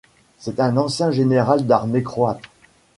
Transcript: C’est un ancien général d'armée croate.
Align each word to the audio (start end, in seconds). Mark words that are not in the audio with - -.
C’est 0.39 0.59
un 0.59 0.77
ancien 0.77 1.11
général 1.11 1.67
d'armée 1.67 2.01
croate. 2.01 2.41